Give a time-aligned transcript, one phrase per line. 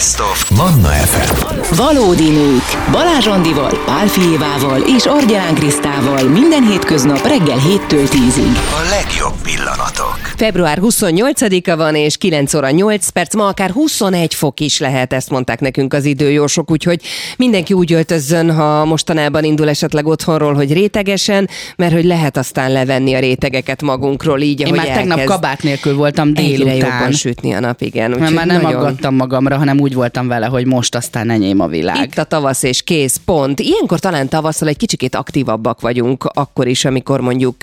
[0.00, 1.74] Best of Manna FM.
[1.76, 2.62] Valódi nők.
[2.92, 8.56] Balázs Andival, Pál Fijévával és Argyán Krisztával minden hétköznap reggel 7-től 10-ig.
[8.56, 10.18] A legjobb pillanatok.
[10.36, 15.30] Február 28-a van, és 9 óra 8 perc, ma akár 21 fok is lehet, ezt
[15.30, 17.00] mondták nekünk az időjósok, úgyhogy
[17.36, 23.14] mindenki úgy öltözzön, ha mostanában indul esetleg otthonról, hogy rétegesen, mert hogy lehet aztán levenni
[23.14, 26.76] a rétegeket magunkról, így, Én ahogy már tegnap kabát nélkül voltam egyre délután.
[26.76, 28.10] jobban sütni a nap, igen.
[28.10, 32.04] Már nem nagyon- aggattam magamra, hanem úgy voltam vele, hogy most aztán enyém a világ.
[32.04, 33.60] Itt a tavasz és kész, pont.
[33.60, 37.56] Ilyenkor talán tavasszal egy kicsikét aktívabbak vagyunk, akkor is, amikor mondjuk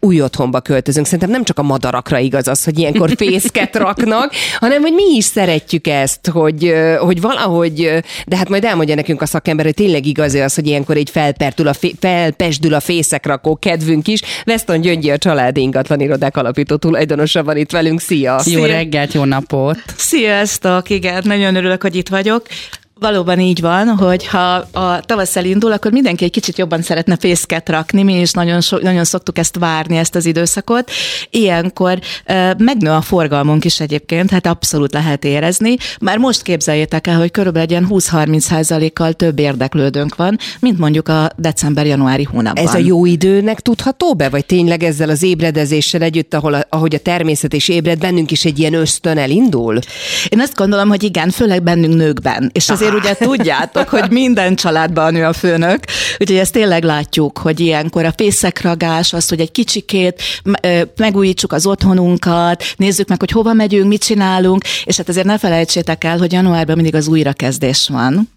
[0.00, 1.04] új otthonba költözünk.
[1.06, 5.24] Szerintem nem csak a madarakra igaz az, hogy ilyenkor fészket raknak, hanem hogy mi is
[5.24, 10.34] szeretjük ezt, hogy, hogy valahogy, de hát majd elmondja nekünk a szakember, hogy tényleg igaz
[10.34, 14.20] az, hogy ilyenkor egy felpertül a fé, felpesdül a fészekrakó kedvünk is.
[14.46, 18.00] Weston Gyöngyi a családi ingatlan irodák alapító tulajdonosa van itt velünk.
[18.00, 18.32] Szia!
[18.44, 18.66] Jó Szia.
[18.66, 19.78] reggelt, jó napot!
[19.96, 22.46] Sziasztok, igen, nagyon örülök, hogy itt vagyok.
[23.00, 27.68] Valóban így van, hogy ha a tavasz elindul, akkor mindenki egy kicsit jobban szeretne fészket
[27.68, 30.90] rakni, mi is nagyon, so, nagyon szoktuk ezt várni, ezt az időszakot.
[31.30, 35.76] Ilyenkor uh, megnő a forgalmunk is egyébként, hát abszolút lehet érezni.
[36.00, 41.08] Már most képzeljétek el, hogy körülbelül egy ilyen 20-30 százalékkal több érdeklődőnk van, mint mondjuk
[41.08, 42.64] a december-januári hónapban.
[42.64, 46.94] Ez a jó időnek tudható be, vagy tényleg ezzel az ébredezéssel együtt, ahol a, ahogy
[46.94, 49.78] a természet is ébred, bennünk is egy ilyen ösztön elindul?
[50.28, 52.50] Én azt gondolom, hogy igen, főleg bennünk nőkben.
[52.52, 55.84] És azért ugye tudjátok, hogy minden családban nő a főnök,
[56.18, 60.22] úgyhogy ezt tényleg látjuk, hogy ilyenkor a fészekragás, az, hogy egy kicsikét
[60.96, 66.04] megújítsuk az otthonunkat, nézzük meg, hogy hova megyünk, mit csinálunk, és hát azért ne felejtsétek
[66.04, 68.28] el, hogy januárban mindig az újrakezdés van.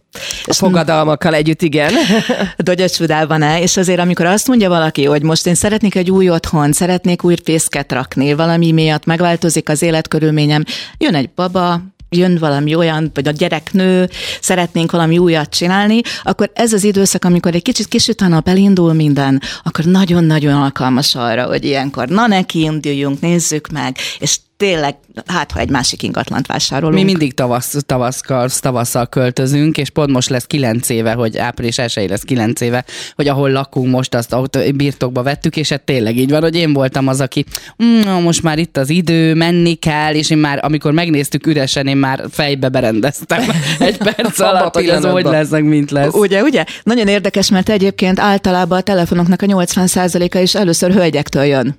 [0.45, 1.93] A fogadalmakkal együtt, igen.
[2.57, 7.23] Dogyacsudában-e, és azért amikor azt mondja valaki, hogy most én szeretnék egy új otthon, szeretnék
[7.23, 10.63] új fészket rakni, valami miatt megváltozik az életkörülményem,
[10.97, 14.09] jön egy baba, jön valami olyan, vagy a gyerek nő,
[14.41, 18.93] szeretnénk valami újat csinálni, akkor ez az időszak, amikor egy kicsit kisüt a nap, elindul
[18.93, 24.95] minden, akkor nagyon-nagyon alkalmas arra, hogy ilyenkor na neki induljunk, nézzük meg, és tényleg,
[25.25, 26.95] hát ha egy másik ingatlant vásárolunk.
[26.95, 32.09] Mi mindig tavasz, tavasszal, tavasszal költözünk, és pont most lesz kilenc éve, hogy április 1
[32.09, 32.85] lesz kilenc éve,
[33.15, 36.73] hogy ahol lakunk most, azt ott birtokba vettük, és hát tényleg így van, hogy én
[36.73, 37.45] voltam az, aki
[37.83, 41.97] mm, most már itt az idő, menni kell, és én már, amikor megnéztük üresen, én
[41.97, 43.43] már fejbe berendeztem
[43.79, 46.13] egy perc alatt, hogy az hogy lesz, mint lesz.
[46.13, 46.63] Ugye, ugye?
[46.83, 51.75] Nagyon érdekes, mert egyébként általában a telefonoknak a 80%-a is először hölgyektől jön.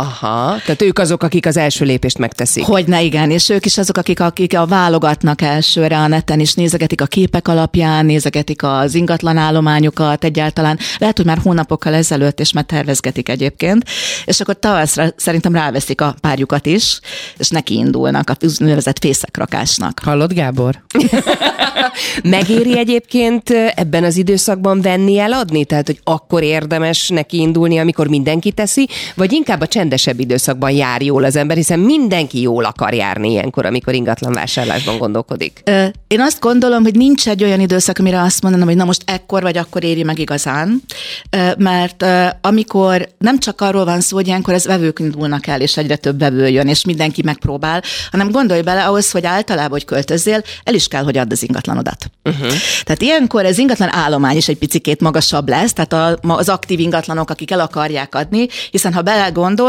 [0.00, 2.64] Aha, tehát ők azok, akik az első lépést megteszik.
[2.64, 7.00] Hogyne, igen, és ők is azok, akik, akik a válogatnak elsőre a neten, és nézegetik
[7.00, 10.78] a képek alapján, nézegetik az ingatlanállományokat egyáltalán.
[10.98, 13.84] Lehet, hogy már hónapokkal ezelőtt, és már tervezgetik egyébként.
[14.24, 17.00] És akkor tavaszra szerintem ráveszik a párjukat is,
[17.36, 20.00] és neki indulnak a úgynevezett fészekrakásnak.
[20.04, 20.82] Hallod, Gábor?
[22.22, 25.64] Megéri egyébként ebben az időszakban venni, eladni?
[25.64, 31.02] Tehát, hogy akkor érdemes neki indulni, amikor mindenki teszi, vagy inkább a csendesebb időszakban jár
[31.02, 35.60] jól az ember, hiszen mindenki jól akar járni ilyenkor, amikor ingatlan vásárlásban gondolkodik.
[35.64, 39.02] Ö, Én azt gondolom, hogy nincs egy olyan időszak, amire azt mondanám, hogy na most
[39.06, 40.82] ekkor vagy akkor éri meg igazán,
[41.30, 45.60] Ö, mert ö, amikor nem csak arról van szó, hogy ilyenkor ez vevők indulnak el,
[45.60, 49.84] és egyre több vevő jön, és mindenki megpróbál, hanem gondolj bele ahhoz, hogy általában, hogy
[49.84, 52.10] költözzél, el is kell, hogy add az ingatlanodat.
[52.24, 52.52] Uh-huh.
[52.82, 57.30] Tehát ilyenkor ez ingatlan állomány is egy picikét magasabb lesz, tehát a, az aktív ingatlanok,
[57.30, 59.02] akik el akarják adni, hiszen ha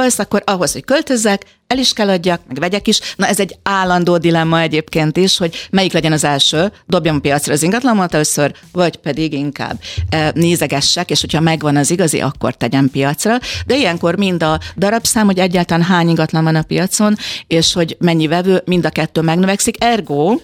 [0.09, 3.00] belegondolsz, akkor ahhoz, hogy költözzek, el is kell adjak, meg vegyek is.
[3.16, 7.53] Na ez egy állandó dilemma egyébként is, hogy melyik legyen az első, dobjam a piacra
[7.53, 12.90] az ingatlanomat először, vagy pedig inkább e, nézegessek, és hogyha megvan az igazi, akkor tegyem
[12.90, 13.38] piacra.
[13.66, 17.16] De ilyenkor mind a darabszám, hogy egyáltalán hány ingatlan van a piacon,
[17.47, 19.84] és hogy mennyi vevő, mind a kettő megnövekszik.
[19.84, 20.40] Ergo,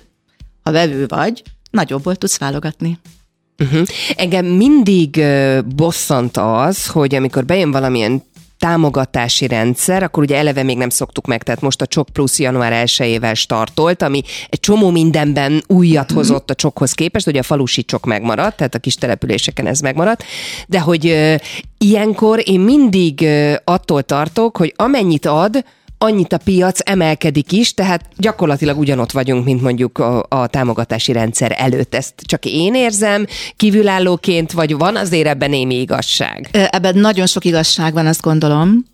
[0.64, 3.00] ha vevő vagy, nagyobbból tudsz válogatni.
[3.60, 3.88] Uh-huh.
[4.16, 8.24] Engem mindig uh, bosszant az, hogy amikor bejön valamilyen
[8.66, 12.86] támogatási rendszer, akkor ugye eleve még nem szoktuk meg, tehát most a Csok Plusz január
[12.86, 18.06] 1-ével startolt, ami egy csomó mindenben újat hozott a Csokhoz képest, hogy a falusi Csok
[18.06, 20.24] megmaradt, tehát a kis településeken ez megmaradt,
[20.68, 21.36] de hogy ö,
[21.78, 25.64] ilyenkor én mindig ö, attól tartok, hogy amennyit ad,
[25.98, 31.56] annyit a piac emelkedik is, tehát gyakorlatilag ugyanott vagyunk, mint mondjuk a, a támogatási rendszer
[31.58, 31.96] előtt.
[31.96, 33.26] Ezt csak én érzem
[33.56, 36.50] kívülállóként, vagy van azért ebben némi igazság?
[36.52, 38.86] Ebben nagyon sok igazság van, azt gondolom.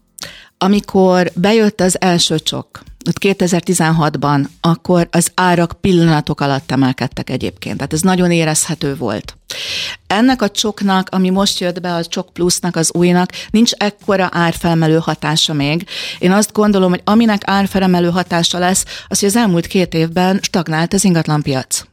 [0.64, 7.76] Amikor bejött az első csok, ott 2016-ban, akkor az árak pillanatok alatt emelkedtek egyébként.
[7.76, 9.38] Tehát ez nagyon érezhető volt.
[10.08, 14.98] Ennek a csoknak, ami most jött be, a csok plusznak, az újnak, nincs ekkora árfelmelő
[14.98, 15.86] hatása még.
[16.20, 20.94] Én azt gondolom, hogy aminek árfelmelő hatása lesz, az, hogy az elmúlt két évben stagnált
[20.94, 21.84] az ingatlanpiac.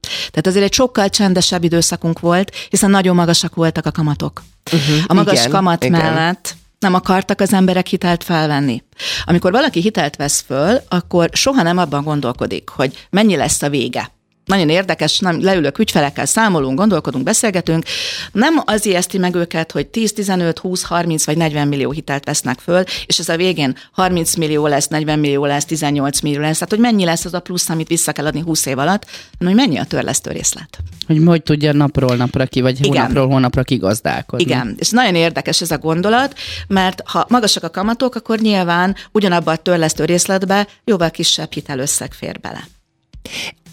[0.00, 4.42] Tehát azért egy sokkal csendesebb időszakunk volt, hiszen nagyon magasak voltak a kamatok.
[4.72, 6.00] Uh-huh, a magas igen, kamat igen.
[6.00, 8.82] mellett nem akartak az emberek hitelt felvenni.
[9.24, 14.13] Amikor valaki hitelt vesz föl, akkor soha nem abban gondolkodik, hogy mennyi lesz a vége.
[14.44, 17.84] Nagyon érdekes, nem, leülök ügyfelekkel, számolunk, gondolkodunk, beszélgetünk.
[18.32, 22.58] Nem az ijeszti meg őket, hogy 10, 15, 20, 30 vagy 40 millió hitelt vesznek
[22.58, 26.58] föl, és ez a végén 30 millió lesz, 40 millió lesz, 18 millió lesz.
[26.58, 29.06] Tehát, hogy mennyi lesz az a plusz, amit vissza kell adni 20 év alatt,
[29.38, 30.78] hanem hogy mennyi a törlesztő részlet.
[31.06, 32.88] Hogy hogy tudja napról napra ki, vagy Igen.
[32.88, 34.44] hónapról hónapra kigazdálkodni.
[34.44, 36.38] Igen, és nagyon érdekes ez a gondolat,
[36.68, 42.40] mert ha magasak a kamatok, akkor nyilván ugyanabba a törlesztő részletbe jóval kisebb hitelösszeg fér
[42.40, 42.68] bele.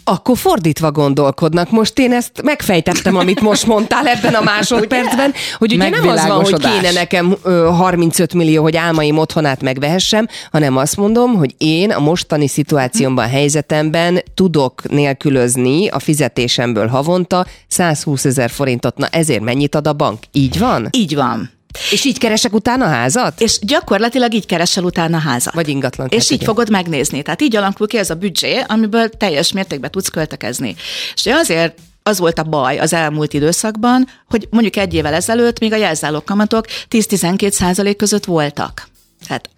[0.04, 1.72] Akkor fordítva gondolkodnak.
[1.72, 6.44] Most én ezt megfejtettem, amit most mondtál ebben a másodpercben, hogy ugye nem az van,
[6.44, 11.92] hogy kéne nekem ö, 35 millió, hogy álmaim otthonát megvehessem, hanem azt mondom, hogy én
[11.92, 18.98] a mostani szituációmban, helyzetemben tudok nélkülözni a fizetésemből havonta 120 ezer forintot.
[18.98, 20.20] Na ezért mennyit ad a bank?
[20.32, 20.88] Így van?
[20.92, 21.50] Így van.
[21.92, 23.42] És így keresek utána házat?
[23.42, 25.54] És gyakorlatilag így keresel utána házat.
[25.54, 26.08] Vagy ingatlan.
[26.08, 27.22] És így fogod megnézni.
[27.22, 30.76] Tehát így alakul ki ez a büdzsé, amiből teljes mértékben tudsz költekezni.
[31.14, 35.74] És azért az volt a baj az elmúlt időszakban, hogy mondjuk egy évvel ezelőtt még
[35.74, 38.88] a jelzálók kamatok 10-12 százalék között voltak.
[39.28, 39.50] Tehát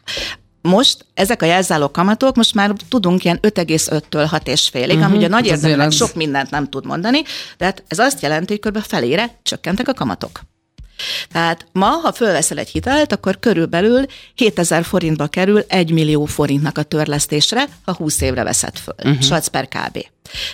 [0.61, 5.03] most ezek a jelzálók kamatok, most már tudunk ilyen 5,5-től 6,5-ig, uh-huh.
[5.03, 7.21] ami ugye nagy érdemnek az- sok mindent nem tud mondani,
[7.57, 8.81] de hát ez azt jelenti, hogy kb.
[8.81, 10.41] felére csökkentek a kamatok.
[11.31, 14.05] Tehát ma, ha fölveszel egy hitelt, akkor körülbelül
[14.35, 18.95] 7000 forintba kerül 1 millió forintnak a törlesztésre, ha 20 évre veszed föl.
[18.97, 19.21] Uh-huh.
[19.21, 20.05] Sac per kb.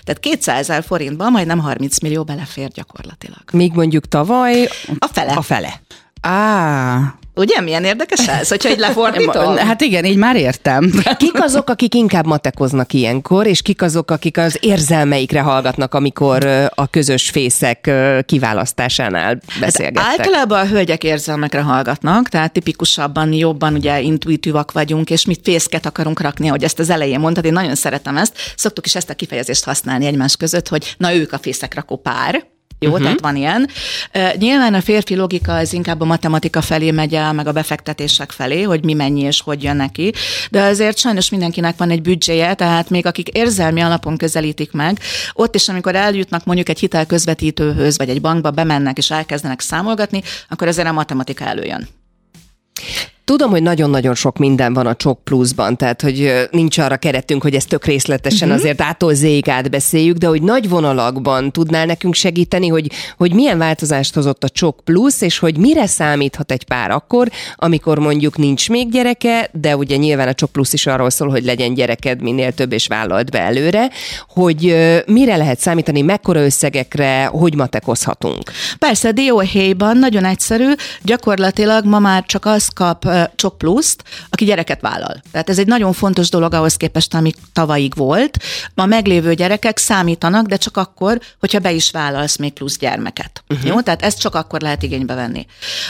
[0.03, 3.41] Tehát 200 ezer forintba majdnem 30 millió belefér gyakorlatilag.
[3.51, 4.68] Még mondjuk tavaly
[5.00, 5.31] A fele.
[5.33, 5.81] a fele.
[6.21, 9.57] Á, Ugye, milyen érdekes ez, hogyha egy lefordítom?
[9.57, 10.91] hát igen, így már értem.
[11.18, 16.45] Kik azok, akik inkább matekoznak ilyenkor, és kik azok, akik az érzelmeikre hallgatnak, amikor
[16.75, 17.91] a közös fészek
[18.25, 20.03] kiválasztásánál beszélgettek?
[20.03, 25.85] Hát általában a hölgyek érzelmekre hallgatnak, tehát tipikusabban jobban ugye intuitívak vagyunk, és mi fészket
[25.85, 28.33] akarunk rakni, hogy ezt az elején mondtad, én nagyon szeretem ezt.
[28.56, 32.44] Szoktuk is ezt a kifejezést használni egymás között, hogy na ők a fészekrakó pár.
[32.80, 33.04] Jó, uh-huh.
[33.04, 33.70] tehát van ilyen.
[34.14, 38.31] Uh, nyilván a férfi logika az inkább a matematika felé megy el, meg a befektetések
[38.31, 40.14] felé, hogy mi mennyi és hogy jön neki,
[40.52, 45.00] de azért sajnos mindenkinek van egy büdzséje, tehát még akik érzelmi alapon közelítik meg,
[45.34, 50.68] ott is, amikor eljutnak mondjuk egy hitelközvetítőhöz, vagy egy bankba bemennek és elkezdenek számolgatni, akkor
[50.68, 51.88] azért a matematika előjön.
[53.30, 57.56] Tudom, hogy nagyon-nagyon sok minden van a Csok Pluszban, tehát hogy nincs arra keretünk, hogy
[57.56, 58.64] ezt tök részletesen uh-huh.
[58.64, 64.16] azért ától zéig átbeszéljük, de hogy nagy vonalakban tudnál nekünk segíteni, hogy, hogy milyen változást
[64.16, 68.92] hozott a Csok Plusz, és hogy mire számíthat egy pár akkor, amikor mondjuk nincs még
[68.92, 72.72] gyereke, de ugye nyilván a Csok Plusz is arról szól, hogy legyen gyereked minél több,
[72.72, 73.90] és vállalt be előre,
[74.28, 78.52] hogy mire lehet számítani, mekkora összegekre, hogy matekozhatunk.
[78.80, 80.72] Persze, dióhéjban nagyon egyszerű,
[81.02, 85.21] gyakorlatilag ma már csak az kap ö, csok pluszt, aki gyereket vállal.
[85.31, 88.38] Tehát ez egy nagyon fontos dolog ahhoz képest, ami tavalyig volt.
[88.74, 93.44] Ma meglévő gyerekek számítanak, de csak akkor, hogyha be is vállalsz még plusz gyermeket.
[93.50, 93.68] Uh-huh.
[93.68, 93.81] Jó?
[93.81, 95.45] Tehát ezt csak akkor lehet igénybe venni.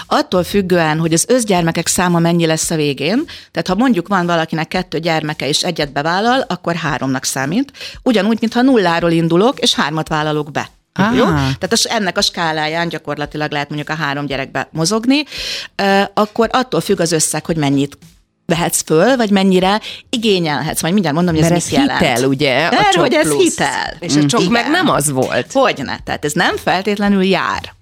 [0.07, 4.67] Attól függően, hogy az összgyermekek száma mennyi lesz a végén, tehát ha mondjuk van valakinek
[4.67, 7.71] kettő gyermeke és egyet bevállal, akkor háromnak számít.
[8.03, 10.69] Ugyanúgy, mintha nulláról indulok, és hármat vállalok be.
[10.99, 11.13] Á.
[11.13, 11.25] Jó?
[11.25, 15.23] Tehát az, ennek a skáláján gyakorlatilag lehet mondjuk a három gyerekbe mozogni,
[16.13, 17.97] akkor attól függ az összeg, hogy mennyit
[18.45, 20.81] vehetsz föl, vagy mennyire igényelhetsz.
[20.81, 21.99] Majd mindjárt mondom, hogy ez Mert mit ez jelent.
[21.99, 22.53] hitel, ugye?
[22.65, 23.43] a Erre, Csok hogy ez Plusz.
[23.43, 23.93] hitel.
[23.99, 24.51] És a Csok Igen.
[24.51, 25.51] meg nem az volt.
[25.51, 25.99] Hogyne.
[26.03, 27.73] Tehát ez nem feltétlenül jár.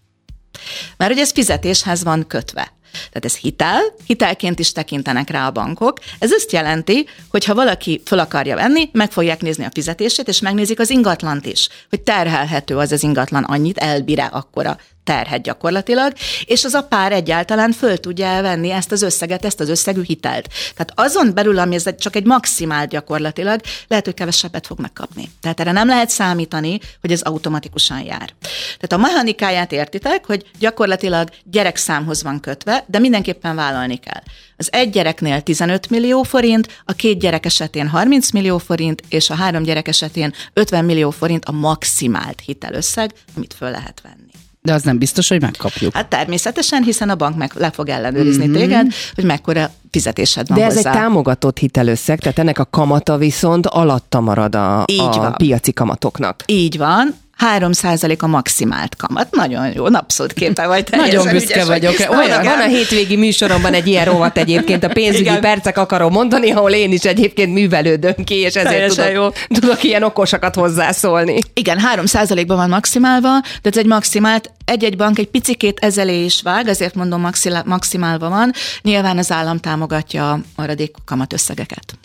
[0.98, 2.72] Mert hogy ez fizetéshez van kötve.
[2.92, 6.00] Tehát ez hitel, hitelként is tekintenek rá a bankok.
[6.20, 10.40] Ez azt jelenti, hogy ha valaki fel akarja venni, meg fogják nézni a fizetését, és
[10.40, 14.78] megnézik az ingatlant is, hogy terhelhető az az ingatlan annyit, elbire akkora
[15.08, 16.14] terhet gyakorlatilag,
[16.46, 20.48] és az a pár egyáltalán föl tudja elvenni ezt az összeget, ezt az összegű hitelt.
[20.76, 25.32] Tehát azon belül, ami ez csak egy maximál gyakorlatilag, lehet, hogy kevesebbet fog megkapni.
[25.42, 28.34] Tehát erre nem lehet számítani, hogy ez automatikusan jár.
[28.80, 34.22] Tehát a mechanikáját értitek, hogy gyakorlatilag gyerekszámhoz van kötve, de mindenképpen vállalni kell.
[34.58, 39.36] Az egy gyereknél 15 millió forint, a két gyerek esetén 30 millió forint, és a
[39.36, 44.27] három gyerek esetén 50 millió forint a maximált hitelösszeg, amit föl lehet venni.
[44.68, 45.94] De az nem biztos, hogy megkapjuk.
[45.94, 48.54] Hát természetesen, hiszen a bank meg le fog ellenőrizni mm-hmm.
[48.54, 50.92] téged, hogy mekkora fizetésed van De ez hozzá.
[50.92, 55.34] egy támogatott hitelösszeg, tehát ennek a kamata viszont alatta marad a, Így a van.
[55.38, 56.44] piaci kamatoknak.
[56.46, 57.72] Így van, 3
[58.18, 59.36] a maximált kamat.
[59.36, 60.88] Nagyon jó, napszót képe vagy.
[60.92, 61.82] Nagyon büszke ügyes vagy.
[61.86, 62.12] vagyok.
[62.18, 65.42] Olyan, van a hétvégi műsoromban egy ilyen rovat egyébként, a pénzügyi Igen.
[65.42, 70.04] percek akarom mondani, ahol én is egyébként művelődöm ki, és ezért Teljesen tudok, tudok ilyen
[70.04, 71.38] okosakat hozzászólni.
[71.54, 72.06] Igen, 3
[72.48, 76.96] ban van maximálva, de ez egy maximált, egy-egy bank egy picikét ezelé is vág, ezért
[76.96, 78.52] mondom maxila- maximálva van.
[78.82, 81.98] Nyilván az állam támogatja a maradék kamatösszegeket.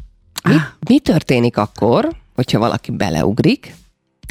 [0.49, 0.57] Mi,
[0.89, 3.75] mi történik akkor, hogyha valaki beleugrik?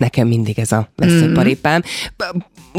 [0.02, 1.84] Nekem mindig ez a veszőparipám.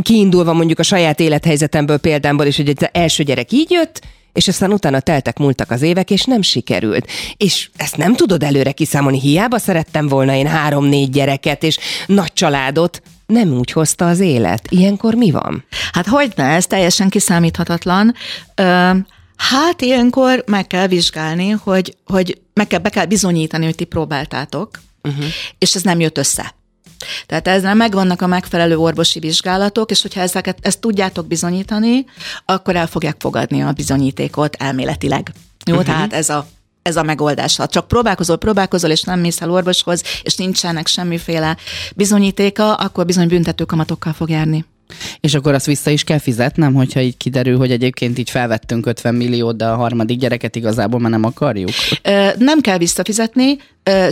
[0.02, 4.00] Kiindulva mondjuk a saját élethelyzetemből példámból is, hogy egy első gyerek így jött,
[4.32, 7.06] és aztán utána teltek, múltak az évek, és nem sikerült.
[7.36, 13.02] És ezt nem tudod előre kiszámolni, hiába szerettem volna én három-négy gyereket, és nagy családot,
[13.26, 14.66] nem úgy hozta az élet.
[14.68, 15.64] Ilyenkor mi van?
[15.92, 18.14] Hát hogy ne, ez teljesen kiszámíthatatlan.
[18.54, 18.90] Ö,
[19.36, 24.80] hát ilyenkor meg kell vizsgálni, hogy, hogy meg kell, be kell bizonyítani, hogy ti próbáltátok,
[25.02, 25.24] uh-huh.
[25.58, 26.54] és ez nem jött össze.
[27.26, 32.04] Tehát ezzel megvannak a megfelelő orvosi vizsgálatok, és hogyha ezeket, ezt tudjátok bizonyítani,
[32.44, 35.32] akkor el fogják fogadni a bizonyítékot elméletileg.
[35.64, 35.88] Jó, uh-huh.
[35.88, 36.46] tehát ez a
[36.82, 37.56] ez a megoldás.
[37.56, 41.56] Ha csak próbálkozol, próbálkozol, és nem mész el orvoshoz, és nincsenek semmiféle
[41.94, 44.64] bizonyítéka, akkor bizony büntetőkamatokkal fog járni.
[45.20, 49.14] És akkor azt vissza is kell fizetnem, hogyha így kiderül, hogy egyébként így felvettünk 50
[49.14, 51.70] milliót, de a harmadik gyereket igazából már nem akarjuk.
[52.38, 53.56] Nem kell visszafizetni,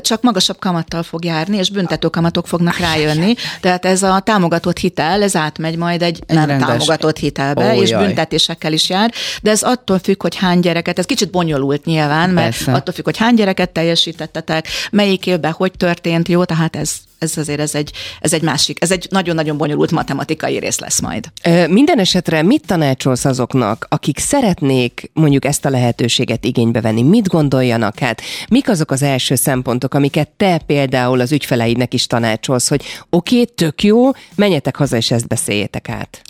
[0.01, 3.35] csak magasabb kamattal fog járni, és büntető kamatok fognak rájönni.
[3.61, 7.83] Tehát ez a támogatott hitel, ez átmegy majd egy Egy nem rendes- támogatott hitelbe, Ó,
[7.83, 8.07] és jaj.
[8.07, 9.13] büntetésekkel is jár.
[9.43, 12.73] De ez attól függ, hogy hány gyereket, ez kicsit bonyolult nyilván, mert Persze.
[12.73, 17.61] attól függ, hogy hány gyereket teljesítettetek, melyik évben hogy történt, jó, tehát ez, ez azért
[17.61, 21.27] ez egy, ez egy másik, ez egy nagyon-nagyon bonyolult matematikai rész lesz majd.
[21.69, 27.03] Minden esetre mit tanácsolsz azoknak, akik szeretnék mondjuk ezt a lehetőséget igénybe venni?
[27.03, 28.23] Mit gondoljanak hát?
[28.49, 33.55] Mik azok az első szempontok, amiket te például az ügyfeleidnek is tanácsolsz, hogy oké, okay,
[33.55, 36.23] tök jó, menjetek haza és ezt beszéljétek át.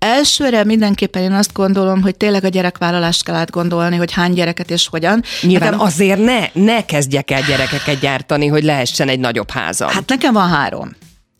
[0.00, 4.88] Elsőre mindenképpen én azt gondolom, hogy tényleg a gyerekvállalást kell átgondolni, hogy hány gyereket és
[4.88, 5.22] hogyan.
[5.42, 9.88] Nyilván Nekem- azért ne, ne kezdjek el gyerekeket gyártani, hogy lehessen egy nagyobb házam.
[9.88, 10.90] Hát nekem van három.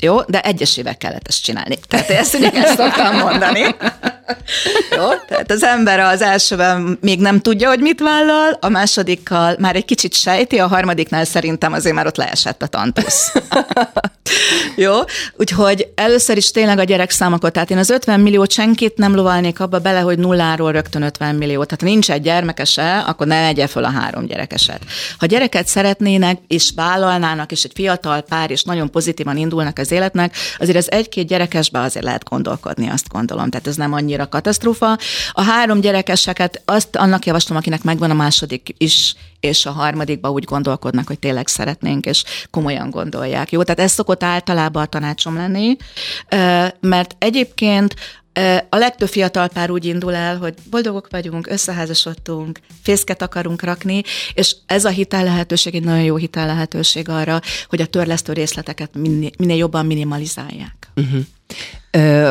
[0.00, 1.78] Jó, de egyesével kellett ezt csinálni.
[1.88, 3.74] Tehát ezt, ezt szoktam mondani.
[4.96, 9.76] Jó, tehát az ember az elsőben még nem tudja, hogy mit vállal, a másodikkal már
[9.76, 13.32] egy kicsit sejti, a harmadiknál szerintem azért már ott leesett a tantusz.
[14.76, 14.98] Jó,
[15.36, 19.78] úgyhogy először is tényleg a gyerekszámokat, tehát én az 50 milliót senkit nem lovalnék abba
[19.78, 21.64] bele, hogy nulláról rögtön 50 millió.
[21.64, 24.80] Tehát ha nincs egy gyermekese, akkor ne legye föl a három gyerekeset.
[25.18, 30.36] Ha gyereket szeretnének, és vállalnának, és egy fiatal pár, és nagyon pozitívan indulnak az életnek,
[30.58, 33.50] azért az egy-két gyerekesbe azért lehet gondolkodni, azt gondolom.
[33.50, 34.98] Tehát ez nem annyira katasztrófa.
[35.32, 40.44] A három gyerekeseket azt annak javaslom, akinek megvan a második is, és a harmadikba úgy
[40.44, 43.52] gondolkodnak, hogy tényleg szeretnénk, és komolyan gondolják.
[43.52, 45.76] Jó, tehát ez szokott általában a tanácsom lenni,
[46.80, 47.94] mert egyébként
[48.68, 54.02] a legtöbb fiatal pár úgy indul el, hogy boldogok vagyunk, összeházasodtunk, fészket akarunk rakni,
[54.34, 58.94] és ez a hitel lehetőség egy nagyon jó hitel lehetőség arra, hogy a törlesztő részleteket
[58.94, 60.90] minél, minél jobban minimalizálják.
[61.90, 62.30] Ö,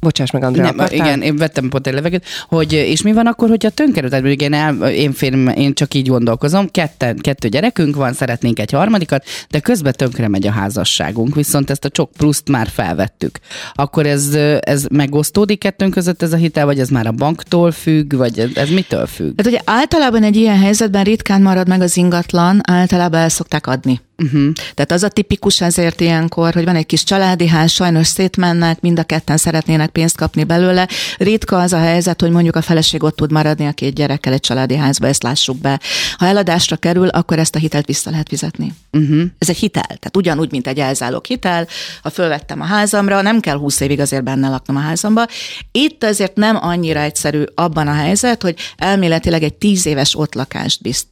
[0.00, 3.48] bocsáss meg, Andrea, Nem, igen, én vettem pont egy levegőt, hogy és mi van akkor,
[3.48, 7.96] hogyha tönkre, tehát mondjuk én, el, én, férjem, én csak így gondolkozom, ketten, kettő gyerekünk
[7.96, 12.48] van, szeretnénk egy harmadikat, de közben tönkre megy a házasságunk, viszont ezt a csok pluszt
[12.48, 13.38] már felvettük.
[13.74, 18.14] Akkor ez, ez megosztódik kettőnk között ez a hitel, vagy ez már a banktól függ,
[18.14, 19.34] vagy ez, ez mitől függ?
[19.34, 24.00] Tehát ugye általában egy ilyen helyzetben ritkán marad meg az ingatlan, általában el szokták adni.
[24.22, 24.52] Uh-huh.
[24.74, 28.98] Tehát az a tipikus ezért ilyenkor, hogy van egy kis családi ház, sajnos szétmennek, mind
[28.98, 30.88] a ketten szeretnének pénzt kapni belőle.
[31.18, 34.40] Ritka az a helyzet, hogy mondjuk a feleség ott tud maradni a két gyerekkel egy
[34.40, 35.80] családi házba, ezt lássuk be.
[36.16, 38.74] Ha eladásra kerül, akkor ezt a hitelt vissza lehet fizetni.
[38.92, 39.22] Uh-huh.
[39.38, 41.66] Ez egy hitel, tehát ugyanúgy, mint egy elzálók hitel,
[42.02, 45.26] ha fölvettem a házamra, nem kell 20 évig azért benne laknom a házamba.
[45.72, 50.82] Itt azért nem annyira egyszerű abban a helyzet, hogy elméletileg egy 10 éves ott lakást
[50.82, 51.06] bizt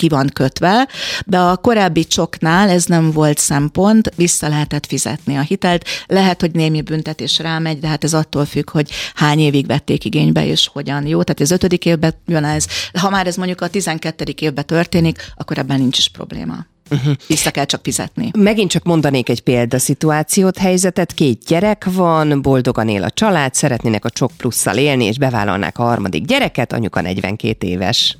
[0.00, 0.88] ki van kötve,
[1.26, 5.84] de a korábbi csoknál ez nem volt szempont, vissza lehetett fizetni a hitelt.
[6.06, 10.46] Lehet, hogy némi büntetés rámegy, de hát ez attól függ, hogy hány évig vették igénybe,
[10.46, 11.06] és hogyan.
[11.06, 12.66] Jó, tehát az ötödik évben jön ez.
[13.00, 14.34] Ha már ez mondjuk a 12.
[14.40, 16.66] évben történik, akkor ebben nincs is probléma.
[16.90, 17.14] Uh-huh.
[17.26, 18.30] Vissza kell csak fizetni.
[18.38, 21.12] Megint csak mondanék egy példaszituációt, helyzetet.
[21.12, 25.82] Két gyerek van, boldogan él a család, szeretnének a csok plusszal élni, és bevállalnák a
[25.82, 28.16] harmadik gyereket, anyuka 42 éves.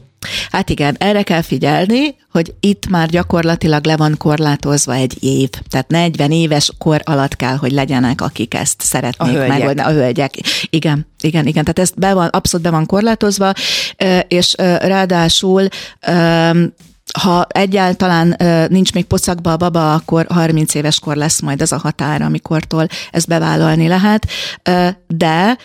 [0.51, 5.49] Hát igen, erre kell figyelni, hogy itt már gyakorlatilag le van korlátozva egy év.
[5.69, 9.89] Tehát 40 éves kor alatt kell, hogy legyenek, akik ezt szeretnék A megoldani.
[9.89, 10.35] A hölgyek.
[10.71, 11.63] Igen, igen, igen.
[11.65, 13.53] Tehát ezt be van, abszolút be van korlátozva,
[14.29, 15.69] és ráadásul
[17.19, 18.37] ha egyáltalán
[18.69, 22.87] nincs még pocakba a baba, akkor 30 éves kor lesz majd ez a határ, amikortól
[23.11, 24.27] ezt bevállalni lehet.
[25.07, 25.57] De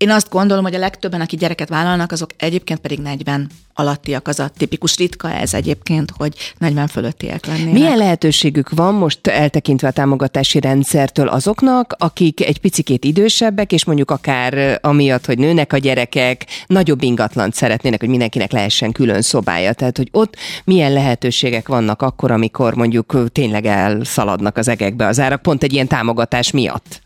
[0.00, 4.28] én azt gondolom, hogy a legtöbben, akik gyereket vállalnak, azok egyébként pedig 40 alattiak.
[4.28, 7.72] Az a tipikus ritka ez egyébként, hogy 40 fölöttiek lennének.
[7.72, 14.10] Milyen lehetőségük van most eltekintve a támogatási rendszertől azoknak, akik egy picikét idősebbek, és mondjuk
[14.10, 19.72] akár amiatt, hogy nőnek a gyerekek, nagyobb ingatlant szeretnének, hogy mindenkinek lehessen külön szobája.
[19.72, 25.42] Tehát, hogy ott milyen lehetőségek vannak akkor, amikor mondjuk tényleg elszaladnak az egekbe az árak,
[25.42, 27.00] pont egy ilyen támogatás miatt.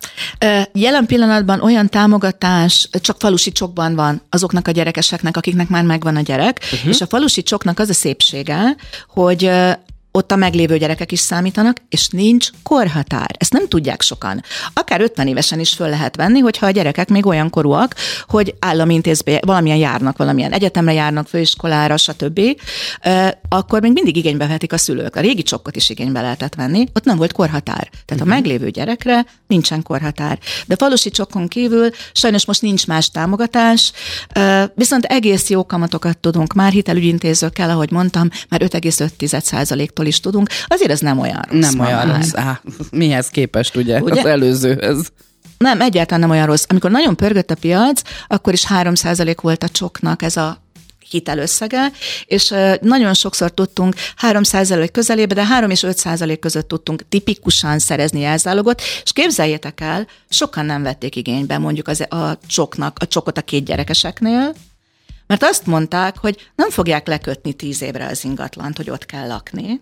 [0.73, 6.21] Jelen pillanatban olyan támogatás csak falusi csokban van azoknak a gyerekeseknek, akiknek már megvan a
[6.21, 6.89] gyerek, uh-huh.
[6.89, 8.77] és a falusi csoknak az a szépsége,
[9.09, 9.51] hogy
[10.17, 13.31] ott a meglévő gyerekek is számítanak, és nincs korhatár.
[13.39, 14.43] Ezt nem tudják sokan.
[14.73, 17.95] Akár 50 évesen is föl lehet venni, hogyha a gyerekek még olyan korúak,
[18.27, 22.41] hogy állami intézbe valamilyen járnak, valamilyen egyetemre járnak, főiskolára, stb.,
[23.57, 25.17] akkor még mindig igénybe vehetik a szülők.
[25.17, 27.91] A régi csokkot is igénybe lehetett venni, ott nem volt korhatár.
[28.05, 30.39] Tehát a meglévő gyerekre nincsen korhatár.
[30.67, 33.93] De falusi csokkon kívül sajnos most nincs más támogatás,
[34.75, 40.49] viszont egész jó kamatokat tudunk már hitelügyintézőkkel, ahogy mondtam, már 5,5%-tól is tudunk.
[40.67, 42.17] Azért ez nem olyan rossz Nem olyan már.
[42.17, 42.35] rossz.
[42.35, 44.01] Á, mihez képest, ugye?
[44.01, 44.13] Ugye?
[44.13, 44.21] ugye?
[44.21, 45.13] Az előzőhöz.
[45.59, 46.65] Nem, egyáltalán nem olyan rossz.
[46.69, 50.64] Amikor nagyon pörgött a piac, akkor is 3% volt a csoknak ez a
[51.11, 51.93] hitelösszege,
[52.25, 58.21] és nagyon sokszor tudtunk 3% közelébe, de 3 és 5 százalék között tudtunk tipikusan szerezni
[58.21, 63.43] jelzálogot, és képzeljétek el, sokan nem vették igénybe mondjuk az, a csoknak, a csokot a
[63.43, 64.55] két gyerekeseknél,
[65.27, 69.81] mert azt mondták, hogy nem fogják lekötni tíz évre az ingatlant, hogy ott kell lakni.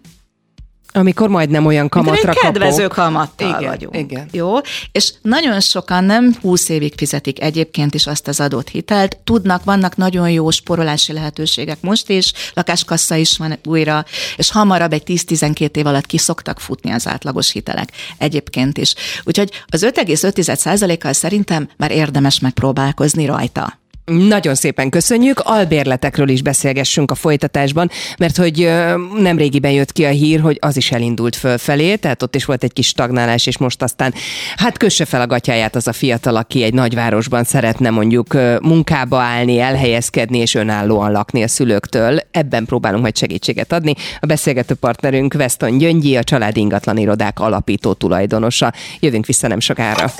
[0.92, 2.96] Amikor majdnem olyan Mint kamatra egy kedvező kapok.
[2.96, 3.96] kamattal Igen, vagyunk.
[3.96, 4.28] igen.
[4.30, 4.54] Jó?
[4.92, 9.16] És nagyon sokan nem 20 évig fizetik egyébként is azt az adott hitelt.
[9.24, 14.04] Tudnak, vannak nagyon jó sporolási lehetőségek most is, lakáskassa is van újra,
[14.36, 18.94] és hamarabb egy 10-12 év alatt ki szoktak futni az átlagos hitelek egyébként is.
[19.24, 23.80] Úgyhogy az 5,5%-kal szerintem már érdemes megpróbálkozni rajta.
[24.04, 25.40] Nagyon szépen köszönjük.
[25.44, 28.70] Albérletekről is beszélgessünk a folytatásban, mert hogy
[29.18, 32.64] nem régiben jött ki a hír, hogy az is elindult fölfelé, tehát ott is volt
[32.64, 34.14] egy kis stagnálás, és most aztán
[34.56, 39.58] hát kösse fel a gatyáját az a fiatal, aki egy nagyvárosban szeretne mondjuk munkába állni,
[39.58, 42.18] elhelyezkedni és önállóan lakni a szülőktől.
[42.30, 43.94] Ebben próbálunk majd segítséget adni.
[44.20, 48.72] A beszélgető partnerünk Weston Gyöngyi, a Családi Ingatlan Irodák alapító tulajdonosa.
[49.00, 50.12] Jövünk vissza nem sokára.